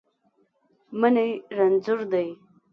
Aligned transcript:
منی 0.99 1.29
رنځور 1.57 1.99
دی 2.11 2.27